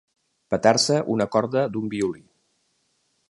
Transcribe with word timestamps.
Petar-se 0.53 0.97
una 1.17 1.27
corda 1.37 1.65
d'un 1.75 1.91
violí. 1.93 2.25